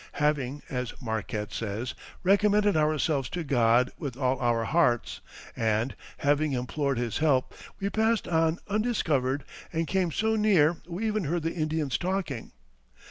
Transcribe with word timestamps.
Having, 0.13 0.63
as 0.67 0.99
Marquette 0.99 1.53
says, 1.53 1.93
"recommended 2.23 2.75
ourselves 2.75 3.29
to 3.29 3.43
God 3.43 3.91
with 3.99 4.17
all 4.17 4.39
our 4.39 4.63
hearts," 4.63 5.21
and 5.55 5.95
"having 6.17 6.53
implored 6.53 6.97
his 6.97 7.19
help, 7.19 7.53
we 7.79 7.87
passed 7.91 8.27
on 8.27 8.57
undiscovered, 8.67 9.43
and 9.71 9.85
came 9.85 10.11
so 10.11 10.35
near 10.35 10.77
we 10.87 11.05
even 11.05 11.25
heard 11.25 11.43
the 11.43 11.53
Indians 11.53 11.99
talking." 11.99 12.51